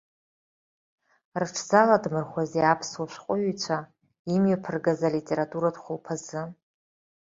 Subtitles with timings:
[1.39, 3.77] Рыҽзаладмырхәызеи аԥсуа шәҟәыҩҩцәа
[4.35, 6.41] имҩаԥыргаз алитературатә хәылԥазы?